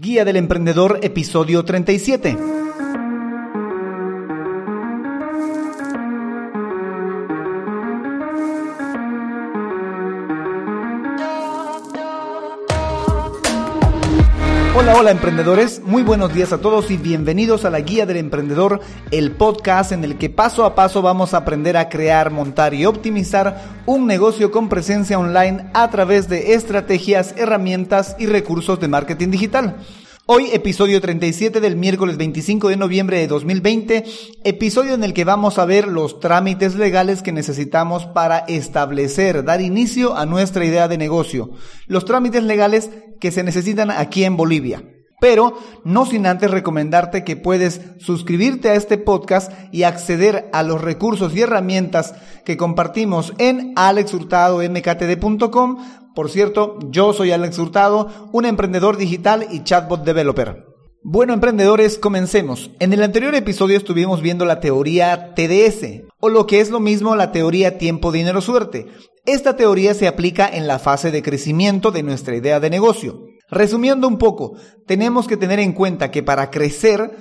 [0.00, 2.67] Guía del Emprendedor, episodio 37.
[15.00, 18.80] Hola, emprendedores, muy buenos días a todos y bienvenidos a la Guía del Emprendedor,
[19.12, 22.84] el podcast en el que paso a paso vamos a aprender a crear, montar y
[22.84, 29.30] optimizar un negocio con presencia online a través de estrategias, herramientas y recursos de marketing
[29.30, 29.76] digital.
[30.30, 34.04] Hoy episodio 37 del miércoles 25 de noviembre de 2020,
[34.44, 39.62] episodio en el que vamos a ver los trámites legales que necesitamos para establecer, dar
[39.62, 41.52] inicio a nuestra idea de negocio.
[41.86, 44.84] Los trámites legales que se necesitan aquí en Bolivia.
[45.18, 50.82] Pero no sin antes recomendarte que puedes suscribirte a este podcast y acceder a los
[50.82, 55.78] recursos y herramientas que compartimos en alexhurtadomktd.com.
[56.18, 60.64] Por cierto, yo soy Alex Hurtado, un emprendedor digital y chatbot developer.
[61.04, 62.72] Bueno, emprendedores, comencemos.
[62.80, 67.14] En el anterior episodio estuvimos viendo la teoría TDS, o lo que es lo mismo
[67.14, 68.88] la teoría tiempo, dinero, suerte.
[69.26, 73.20] Esta teoría se aplica en la fase de crecimiento de nuestra idea de negocio.
[73.48, 74.56] Resumiendo un poco,
[74.88, 77.12] tenemos que tener en cuenta que para crecer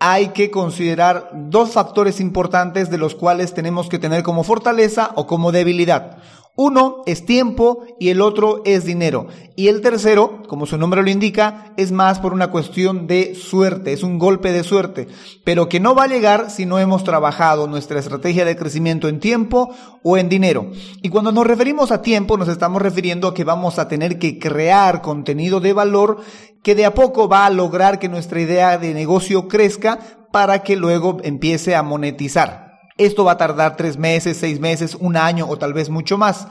[0.00, 5.26] hay que considerar dos factores importantes de los cuales tenemos que tener como fortaleza o
[5.26, 6.16] como debilidad.
[6.62, 9.28] Uno es tiempo y el otro es dinero.
[9.56, 13.94] Y el tercero, como su nombre lo indica, es más por una cuestión de suerte,
[13.94, 15.08] es un golpe de suerte,
[15.42, 19.20] pero que no va a llegar si no hemos trabajado nuestra estrategia de crecimiento en
[19.20, 20.70] tiempo o en dinero.
[21.00, 24.38] Y cuando nos referimos a tiempo, nos estamos refiriendo a que vamos a tener que
[24.38, 26.18] crear contenido de valor
[26.62, 29.98] que de a poco va a lograr que nuestra idea de negocio crezca
[30.30, 32.69] para que luego empiece a monetizar.
[32.96, 36.46] Esto va a tardar tres meses, seis meses, un año o tal vez mucho más.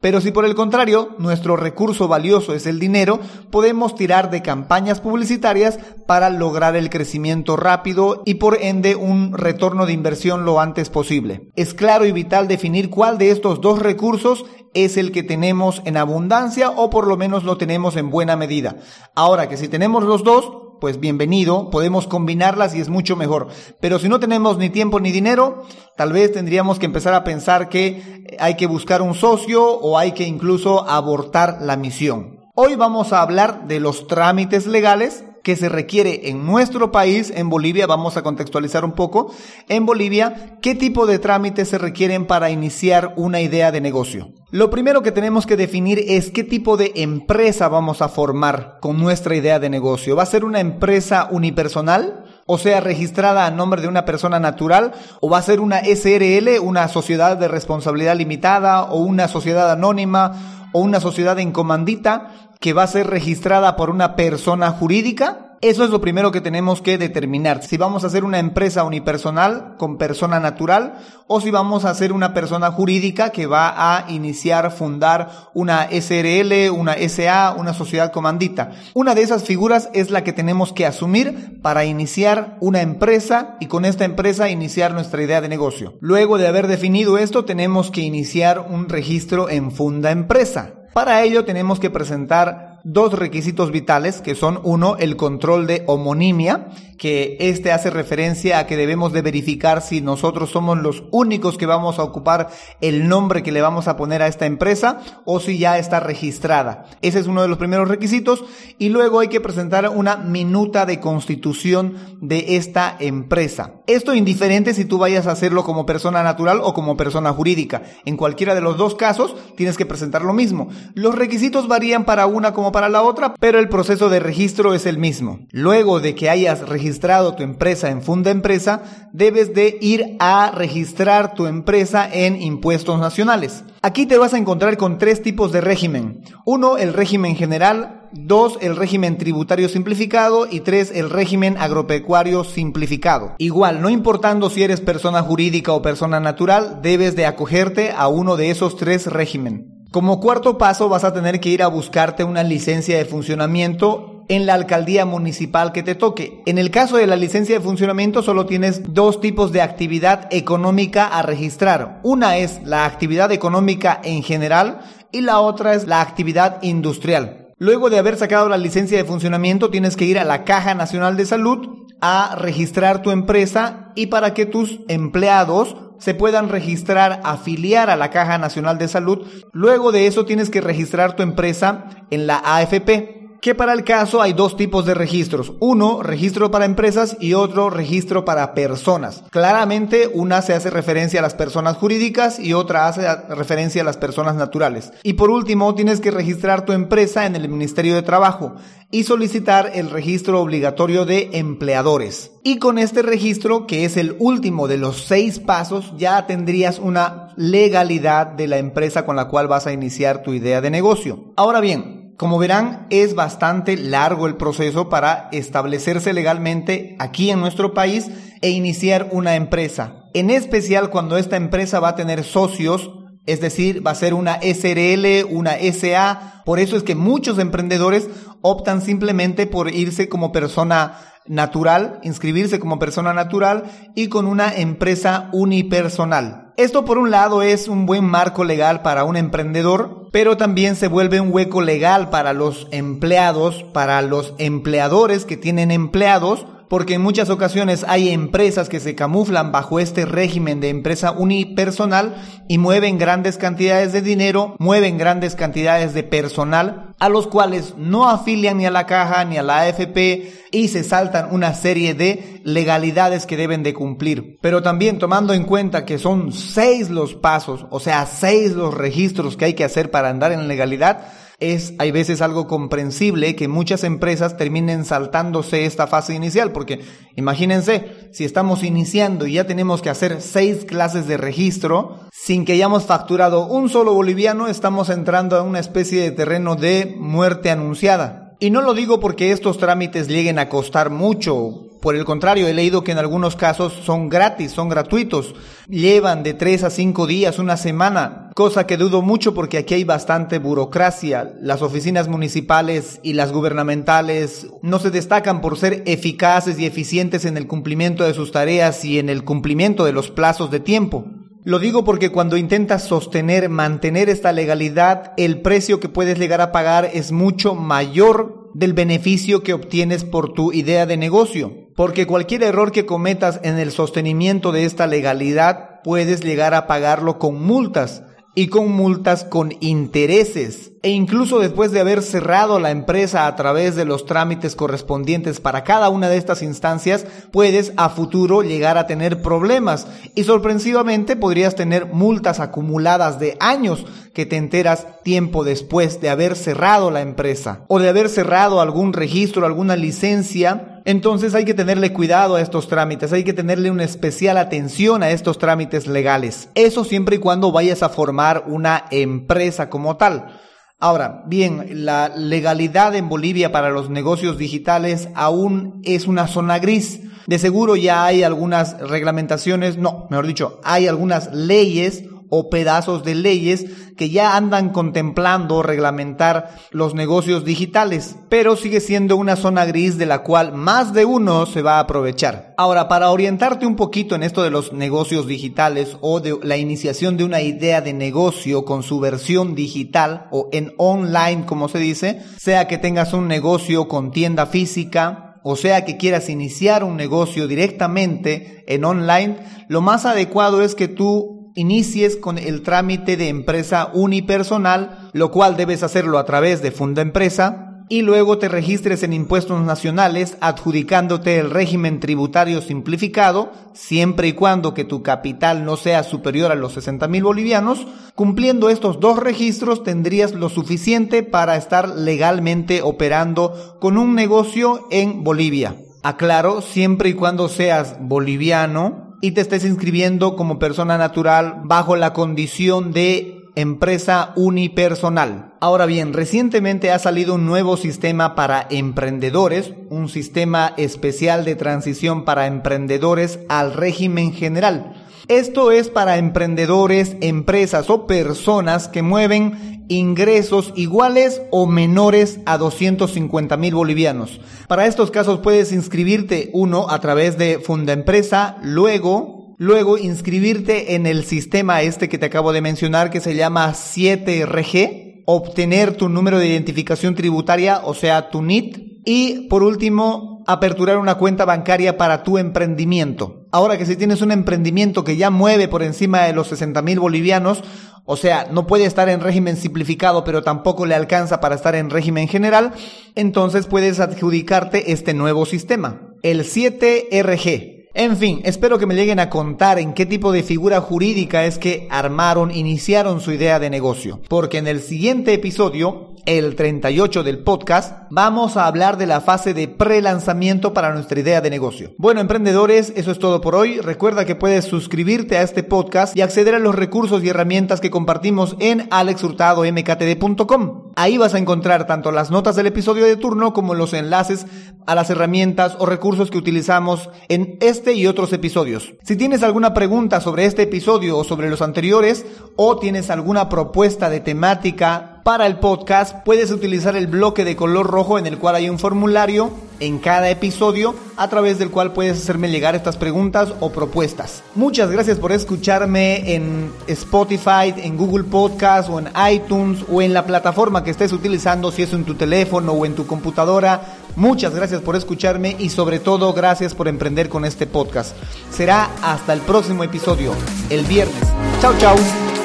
[0.00, 3.18] Pero si por el contrario nuestro recurso valioso es el dinero,
[3.50, 9.86] podemos tirar de campañas publicitarias para lograr el crecimiento rápido y por ende un retorno
[9.86, 11.50] de inversión lo antes posible.
[11.56, 15.96] Es claro y vital definir cuál de estos dos recursos es el que tenemos en
[15.96, 18.76] abundancia o por lo menos lo tenemos en buena medida.
[19.16, 23.48] Ahora que si tenemos los dos, pues bienvenido, podemos combinarlas y es mucho mejor.
[23.80, 25.64] Pero si no tenemos ni tiempo ni dinero,
[25.96, 30.12] tal vez tendríamos que empezar a pensar que hay que buscar un socio o hay
[30.12, 32.38] que incluso abortar la misión.
[32.54, 37.48] Hoy vamos a hablar de los trámites legales que se requiere en nuestro país, en
[37.48, 39.32] Bolivia, vamos a contextualizar un poco,
[39.70, 44.34] en Bolivia, qué tipo de trámites se requieren para iniciar una idea de negocio.
[44.50, 48.98] Lo primero que tenemos que definir es qué tipo de empresa vamos a formar con
[48.98, 50.16] nuestra idea de negocio.
[50.16, 52.24] ¿Va a ser una empresa unipersonal?
[52.50, 56.58] O sea, registrada a nombre de una persona natural, o va a ser una SRL,
[56.62, 62.72] una sociedad de responsabilidad limitada, o una sociedad anónima, o una sociedad en comandita, que
[62.72, 66.98] va a ser registrada por una persona jurídica eso es lo primero que tenemos que
[66.98, 67.64] determinar.
[67.64, 72.12] Si vamos a hacer una empresa unipersonal con persona natural o si vamos a hacer
[72.12, 78.70] una persona jurídica que va a iniciar, fundar una SRL, una SA, una sociedad comandita.
[78.94, 83.66] Una de esas figuras es la que tenemos que asumir para iniciar una empresa y
[83.66, 85.98] con esta empresa iniciar nuestra idea de negocio.
[86.00, 90.74] Luego de haber definido esto, tenemos que iniciar un registro en funda empresa.
[90.94, 96.68] Para ello tenemos que presentar dos requisitos vitales, que son uno, el control de homonimia,
[96.98, 101.64] que este hace referencia a que debemos de verificar si nosotros somos los únicos que
[101.64, 102.48] vamos a ocupar
[102.80, 106.86] el nombre que le vamos a poner a esta empresa o si ya está registrada.
[107.00, 108.44] Ese es uno de los primeros requisitos
[108.78, 113.74] y luego hay que presentar una minuta de constitución de esta empresa.
[113.86, 117.84] Esto indiferente si tú vayas a hacerlo como persona natural o como persona jurídica.
[118.04, 120.68] En cualquiera de los dos casos tienes que presentar lo mismo.
[120.94, 124.84] Los requisitos varían para una como para la otra, pero el proceso de registro es
[124.84, 125.46] el mismo.
[125.52, 126.87] Luego de que hayas registrado
[127.36, 128.82] tu empresa en Funda Empresa,
[129.12, 133.64] debes de ir a registrar tu empresa en impuestos nacionales.
[133.82, 136.22] Aquí te vas a encontrar con tres tipos de régimen.
[136.44, 137.94] Uno, el régimen general.
[138.12, 140.46] Dos, el régimen tributario simplificado.
[140.50, 143.34] Y tres, el régimen agropecuario simplificado.
[143.38, 148.36] Igual, no importando si eres persona jurídica o persona natural, debes de acogerte a uno
[148.36, 149.84] de esos tres régimen.
[149.90, 154.46] Como cuarto paso vas a tener que ir a buscarte una licencia de funcionamiento en
[154.46, 156.42] la alcaldía municipal que te toque.
[156.46, 161.06] En el caso de la licencia de funcionamiento solo tienes dos tipos de actividad económica
[161.06, 162.00] a registrar.
[162.02, 164.80] Una es la actividad económica en general
[165.12, 167.48] y la otra es la actividad industrial.
[167.58, 171.16] Luego de haber sacado la licencia de funcionamiento tienes que ir a la Caja Nacional
[171.16, 177.90] de Salud a registrar tu empresa y para que tus empleados se puedan registrar, afiliar
[177.90, 179.26] a la Caja Nacional de Salud.
[179.52, 183.17] Luego de eso tienes que registrar tu empresa en la AFP.
[183.40, 185.52] Que para el caso hay dos tipos de registros.
[185.60, 189.24] Uno, registro para empresas y otro, registro para personas.
[189.30, 193.96] Claramente, una se hace referencia a las personas jurídicas y otra hace referencia a las
[193.96, 194.92] personas naturales.
[195.02, 198.56] Y por último, tienes que registrar tu empresa en el Ministerio de Trabajo
[198.90, 202.32] y solicitar el registro obligatorio de empleadores.
[202.42, 207.34] Y con este registro, que es el último de los seis pasos, ya tendrías una
[207.36, 211.32] legalidad de la empresa con la cual vas a iniciar tu idea de negocio.
[211.36, 217.72] Ahora bien, como verán, es bastante largo el proceso para establecerse legalmente aquí en nuestro
[217.72, 218.10] país
[218.42, 220.04] e iniciar una empresa.
[220.14, 222.90] En especial cuando esta empresa va a tener socios
[223.28, 226.42] es decir, va a ser una SRL, una SA.
[226.46, 228.08] Por eso es que muchos emprendedores
[228.40, 233.64] optan simplemente por irse como persona natural, inscribirse como persona natural
[233.94, 236.52] y con una empresa unipersonal.
[236.56, 240.88] Esto por un lado es un buen marco legal para un emprendedor, pero también se
[240.88, 247.02] vuelve un hueco legal para los empleados, para los empleadores que tienen empleados, porque en
[247.02, 252.16] muchas ocasiones hay empresas que se camuflan bajo este régimen de empresa unipersonal
[252.48, 258.08] y mueven grandes cantidades de dinero, mueven grandes cantidades de personal, a los cuales no
[258.08, 262.40] afilian ni a la caja ni a la AFP y se saltan una serie de
[262.44, 264.38] legalidades que deben de cumplir.
[264.40, 269.36] Pero también tomando en cuenta que son seis los pasos, o sea, seis los registros
[269.36, 273.84] que hay que hacer para andar en legalidad, es hay veces algo comprensible que muchas
[273.84, 276.80] empresas terminen saltándose esta fase inicial, porque
[277.16, 282.54] imagínense, si estamos iniciando y ya tenemos que hacer seis clases de registro, sin que
[282.54, 288.34] hayamos facturado un solo boliviano, estamos entrando a una especie de terreno de muerte anunciada.
[288.40, 292.54] Y no lo digo porque estos trámites lleguen a costar mucho, por el contrario, he
[292.54, 295.34] leído que en algunos casos son gratis, son gratuitos.
[295.68, 299.84] Llevan de tres a cinco días, una semana, cosa que dudo mucho porque aquí hay
[299.84, 301.34] bastante burocracia.
[301.40, 307.36] Las oficinas municipales y las gubernamentales no se destacan por ser eficaces y eficientes en
[307.36, 311.04] el cumplimiento de sus tareas y en el cumplimiento de los plazos de tiempo.
[311.44, 316.52] Lo digo porque cuando intentas sostener, mantener esta legalidad, el precio que puedes llegar a
[316.52, 321.68] pagar es mucho mayor del beneficio que obtienes por tu idea de negocio.
[321.74, 327.18] Porque cualquier error que cometas en el sostenimiento de esta legalidad puedes llegar a pagarlo
[327.18, 328.02] con multas
[328.38, 330.70] y con multas con intereses.
[330.84, 335.64] E incluso después de haber cerrado la empresa a través de los trámites correspondientes para
[335.64, 341.56] cada una de estas instancias, puedes a futuro llegar a tener problemas y sorpresivamente podrías
[341.56, 347.64] tener multas acumuladas de años que te enteras tiempo después de haber cerrado la empresa
[347.66, 350.77] o de haber cerrado algún registro, alguna licencia.
[350.88, 355.10] Entonces hay que tenerle cuidado a estos trámites, hay que tenerle una especial atención a
[355.10, 356.48] estos trámites legales.
[356.54, 360.40] Eso siempre y cuando vayas a formar una empresa como tal.
[360.78, 367.02] Ahora, bien, la legalidad en Bolivia para los negocios digitales aún es una zona gris.
[367.26, 373.14] De seguro ya hay algunas reglamentaciones, no, mejor dicho, hay algunas leyes o pedazos de
[373.14, 373.66] leyes
[373.96, 380.06] que ya andan contemplando reglamentar los negocios digitales, pero sigue siendo una zona gris de
[380.06, 382.54] la cual más de uno se va a aprovechar.
[382.56, 387.16] Ahora, para orientarte un poquito en esto de los negocios digitales o de la iniciación
[387.16, 392.22] de una idea de negocio con su versión digital o en online, como se dice,
[392.38, 397.48] sea que tengas un negocio con tienda física, o sea que quieras iniciar un negocio
[397.48, 399.38] directamente en online,
[399.68, 405.56] lo más adecuado es que tú inicies con el trámite de empresa unipersonal, lo cual
[405.56, 411.38] debes hacerlo a través de Funda Empresa, y luego te registres en impuestos nacionales adjudicándote
[411.38, 416.74] el régimen tributario simplificado, siempre y cuando que tu capital no sea superior a los
[416.74, 417.86] 60 mil bolivianos.
[418.14, 425.24] Cumpliendo estos dos registros tendrías lo suficiente para estar legalmente operando con un negocio en
[425.24, 425.76] Bolivia.
[426.02, 432.12] Aclaro, siempre y cuando seas boliviano, y te estés inscribiendo como persona natural bajo la
[432.12, 435.54] condición de empresa unipersonal.
[435.60, 442.24] Ahora bien, recientemente ha salido un nuevo sistema para emprendedores, un sistema especial de transición
[442.24, 444.94] para emprendedores al régimen general.
[445.26, 453.56] Esto es para emprendedores, empresas o personas que mueven ingresos iguales o menores a 250
[453.56, 454.40] mil bolivianos.
[454.68, 461.04] Para estos casos puedes inscribirte uno a través de Funda Empresa, luego Luego inscribirte en
[461.04, 466.38] el sistema este que te acabo de mencionar que se llama 7RG, obtener tu número
[466.38, 472.22] de identificación tributaria, o sea, tu NIT, y por último aperturar una cuenta bancaria para
[472.22, 473.44] tu emprendimiento.
[473.52, 476.98] Ahora que si tienes un emprendimiento que ya mueve por encima de los 60 mil
[476.98, 477.62] bolivianos,
[478.06, 481.90] o sea, no puede estar en régimen simplificado, pero tampoco le alcanza para estar en
[481.90, 482.72] régimen general,
[483.14, 487.88] entonces puedes adjudicarte este nuevo sistema, el 7RG.
[487.92, 491.58] En fin, espero que me lleguen a contar en qué tipo de figura jurídica es
[491.58, 494.20] que armaron, iniciaron su idea de negocio.
[494.28, 499.54] Porque en el siguiente episodio, el 38 del podcast, vamos a hablar de la fase
[499.54, 501.92] de pre-lanzamiento para nuestra idea de negocio.
[501.98, 503.80] Bueno, emprendedores, eso es todo por hoy.
[503.80, 507.90] Recuerda que puedes suscribirte a este podcast y acceder a los recursos y herramientas que
[507.90, 510.92] compartimos en alexhurtadomktd.com.
[510.96, 514.46] Ahí vas a encontrar tanto las notas del episodio de turno como los enlaces
[514.86, 518.94] a las herramientas o recursos que utilizamos en este y otros episodios.
[519.02, 524.10] Si tienes alguna pregunta sobre este episodio o sobre los anteriores, o tienes alguna propuesta
[524.10, 528.54] de temática para el podcast, puedes utilizar el bloque de color rojo en el cual
[528.54, 533.52] hay un formulario en cada episodio a través del cual puedes hacerme llegar estas preguntas
[533.60, 534.42] o propuestas.
[534.54, 540.24] Muchas gracias por escucharme en Spotify, en Google Podcast o en iTunes o en la
[540.24, 543.82] plataforma que estés utilizando, si es en tu teléfono o en tu computadora.
[544.16, 548.16] Muchas gracias por escucharme y sobre todo gracias por emprender con este podcast.
[548.50, 550.32] Será hasta el próximo episodio,
[550.70, 551.22] el viernes.
[551.60, 552.37] Chao, chao.